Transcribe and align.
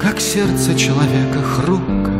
Как 0.00 0.20
сердце 0.20 0.74
человека 0.74 1.42
хрупко, 1.42 2.10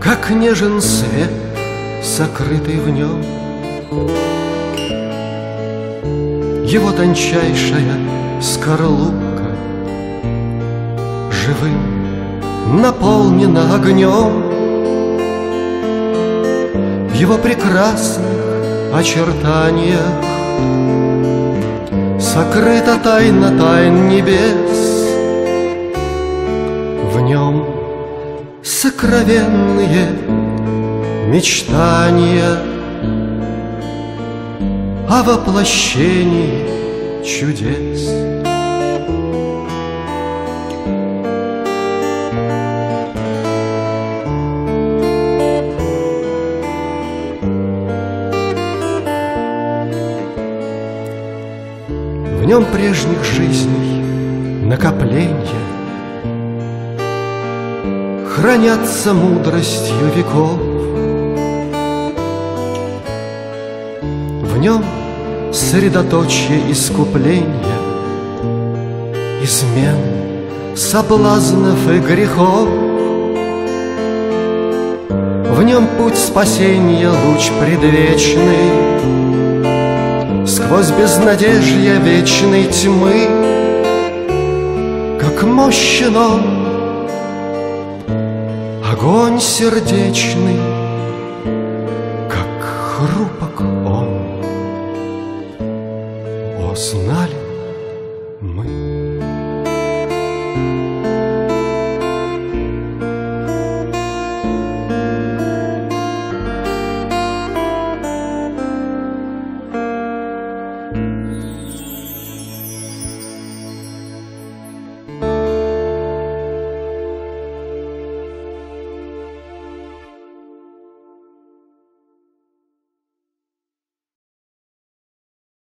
Как 0.00 0.30
нежен 0.30 0.80
свет, 0.80 1.30
сокрытый 2.02 2.80
в 2.80 2.88
нем, 2.90 3.22
Его 6.64 6.92
тончайшая 6.92 7.98
скорлупка 8.40 9.48
Живым 11.30 11.98
наполнена 12.82 13.74
огнем 13.74 14.47
его 17.18 17.36
прекрасных 17.36 18.94
очертаниях. 18.94 20.28
Сокрыта 22.20 22.98
тайна 23.02 23.56
тайн 23.58 24.08
небес 24.08 25.06
В 27.12 27.20
нем 27.20 27.64
сокровенные 28.62 30.08
мечтания 31.26 32.58
О 35.08 35.22
воплощении 35.22 36.66
чудес 37.24 38.37
нем 52.48 52.64
прежних 52.64 53.22
жизней 53.24 54.00
накопления. 54.64 55.66
Хранятся 58.26 59.12
мудростью 59.12 59.94
веков. 60.16 60.56
В 64.50 64.58
нем 64.58 64.82
средоточие 65.52 66.72
искупления 66.72 67.78
Измен, 69.42 70.74
соблазнов 70.74 71.78
и 71.90 71.98
грехов. 71.98 72.66
В 75.50 75.62
нем 75.62 75.86
путь 75.98 76.16
спасения, 76.16 77.10
луч 77.10 77.50
предвечный 77.60 79.27
Сквозь 80.68 80.90
безнадежья 80.90 81.94
вечной 81.94 82.64
тьмы 82.66 83.26
Как 85.18 85.42
мощен 85.44 86.14
он 86.14 86.68
Огонь 88.84 89.40
сердечный 89.40 90.60
Как 92.28 92.62
хрупок 92.62 93.62
он. 93.62 94.42
О, 96.60 96.74
знали 96.76 97.47